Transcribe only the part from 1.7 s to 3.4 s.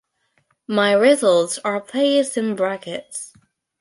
placed in brackets.